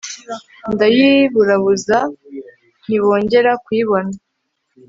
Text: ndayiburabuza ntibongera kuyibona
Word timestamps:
ndayiburabuza 0.73 1.97
ntibongera 2.85 3.51
kuyibona 3.63 4.13